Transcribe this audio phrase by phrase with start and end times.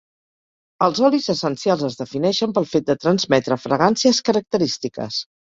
[0.85, 5.23] Els olis essencials es defineixen pel fet de transmetre fragàncies característiques.